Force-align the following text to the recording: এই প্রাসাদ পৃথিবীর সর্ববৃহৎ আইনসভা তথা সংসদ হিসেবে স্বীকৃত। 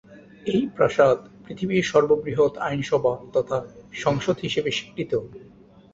এই 0.45 0.63
প্রাসাদ 0.75 1.17
পৃথিবীর 1.43 1.83
সর্ববৃহৎ 1.83 2.53
আইনসভা 2.59 3.13
তথা 3.33 3.57
সংসদ 3.95 4.35
হিসেবে 4.39 4.69
স্বীকৃত। 4.71 5.11